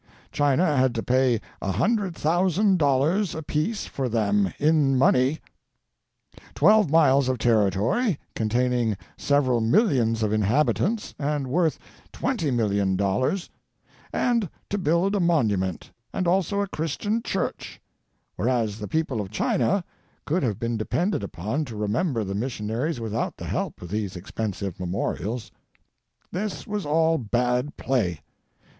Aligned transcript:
China 0.31 0.65
had 0.75 0.95
to 0.95 1.03
pay 1.03 1.39
a 1.61 1.73
hundred 1.73 2.15
thousand 2.15 2.79
dollars 2.79 3.35
apiece 3.35 3.85
for 3.85 4.09
them, 4.09 4.51
in 4.57 4.97
money; 4.97 5.39
twelve 6.55 6.89
miles 6.89 7.29
of 7.29 7.37
territory, 7.37 8.17
containing 8.33 8.97
several 9.15 9.61
millions 9.61 10.23
of 10.23 10.33
inhabitants 10.33 11.13
and 11.19 11.45
worth 11.45 11.77
twenty 12.11 12.49
million 12.49 12.95
dollars; 12.95 13.51
and 14.11 14.49
to 14.71 14.79
build 14.79 15.13
a 15.13 15.19
monument, 15.19 15.91
and 16.11 16.27
also 16.27 16.61
a 16.61 16.67
Christian 16.67 17.21
church; 17.21 17.79
whereas 18.37 18.79
the 18.79 18.87
people 18.87 19.21
of 19.21 19.29
China 19.29 19.83
could 20.25 20.41
have 20.41 20.57
been 20.59 20.77
depended 20.77 21.21
upon 21.23 21.63
to 21.65 21.75
remember 21.75 22.23
the 22.23 22.33
missionaries 22.33 22.99
without 22.99 23.37
the 23.37 23.45
help 23.45 23.79
of 23.83 23.89
these 23.91 24.15
expensive 24.15 24.79
memorials. 24.79 25.51
This 26.31 26.65
was 26.65 26.87
all 26.87 27.19
bad 27.19 27.77
play. 27.77 28.21